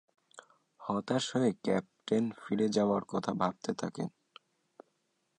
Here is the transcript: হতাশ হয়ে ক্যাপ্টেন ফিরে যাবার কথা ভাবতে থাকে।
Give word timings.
হতাশ 0.81 1.23
হয়ে 1.33 1.51
ক্যাপ্টেন 1.63 2.23
ফিরে 2.41 2.67
যাবার 2.69 3.03
কথা 3.07 3.31
ভাবতে 3.33 3.71
থাকে। 3.73 4.03